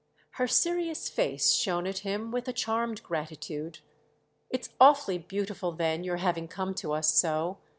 Her 0.31 0.47
serious 0.47 1.09
face 1.09 1.51
shone 1.51 1.85
at 1.85 1.99
him 1.99 2.31
with 2.31 2.47
a 2.47 2.53
charmed 2.53 3.03
gratitude. 3.03 3.81
"It's 4.49 4.69
awfully 4.79 5.19
beautiful 5.19 5.73
then 5.73 6.03
your 6.03 6.17
having 6.17 6.47
come 6.47 6.73
to 6.73 6.93
us 6.93 7.11
so. 7.13 7.59